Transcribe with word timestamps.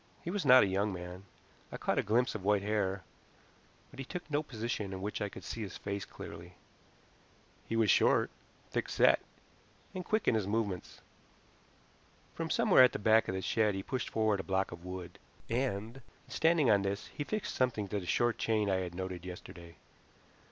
He 0.23 0.31
was 0.31 0.47
not 0.47 0.63
a 0.63 0.67
young 0.67 0.91
man. 0.91 1.25
I 1.71 1.77
caught 1.77 1.99
a 1.99 2.01
glimpse 2.01 2.33
of 2.33 2.43
white 2.43 2.63
hair, 2.63 3.03
but 3.91 3.99
he 3.99 4.03
took 4.05 4.27
no 4.31 4.41
position 4.41 4.93
in 4.93 5.01
which 5.03 5.21
I 5.21 5.29
could 5.29 5.43
see 5.43 5.61
his 5.61 5.77
face 5.77 6.05
clearly. 6.05 6.55
He 7.69 7.75
was 7.75 7.91
short, 7.91 8.31
thick 8.71 8.89
set, 8.89 9.19
and 9.93 10.03
quick 10.03 10.27
in 10.27 10.33
his 10.33 10.47
movements. 10.47 11.01
From 12.33 12.49
somewhere 12.49 12.83
at 12.83 12.93
the 12.93 12.97
back 12.97 13.27
of 13.27 13.35
the 13.35 13.43
shed 13.43 13.75
he 13.75 13.83
pushed 13.83 14.09
forward 14.09 14.39
a 14.39 14.43
block 14.43 14.71
of 14.71 14.83
wood, 14.83 15.19
and, 15.51 16.01
standing 16.27 16.67
on 16.67 16.81
this, 16.81 17.05
he 17.13 17.23
fixed 17.23 17.53
something 17.55 17.87
to 17.89 17.99
the 17.99 18.07
short 18.07 18.39
chain 18.39 18.71
I 18.71 18.77
had 18.77 18.95
noted 18.95 19.23
yesterday. 19.23 19.75